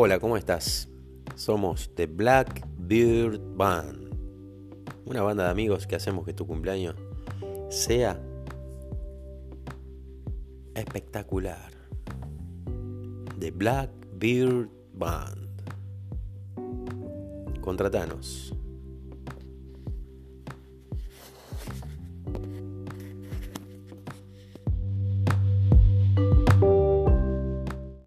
Hola, 0.00 0.20
¿cómo 0.20 0.36
estás? 0.36 0.88
Somos 1.34 1.92
The 1.96 2.06
Black 2.06 2.64
Beard 2.78 3.40
Band, 3.56 4.14
una 5.04 5.22
banda 5.22 5.46
de 5.46 5.50
amigos 5.50 5.88
que 5.88 5.96
hacemos 5.96 6.24
que 6.24 6.32
tu 6.32 6.46
cumpleaños 6.46 6.94
sea 7.68 8.22
espectacular. 10.76 11.72
The 13.40 13.50
Black 13.50 13.90
Beard 14.12 14.68
Band. 14.94 15.48
Contratanos 17.60 18.54